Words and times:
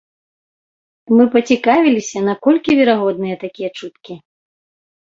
Мы 1.19 1.23
пацікавіліся, 1.35 2.25
наколькі 2.31 2.71
верагодныя 2.81 3.35
такія 3.47 3.69
чуткі. 3.79 4.13